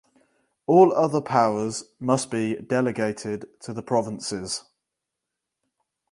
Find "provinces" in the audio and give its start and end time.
3.83-4.63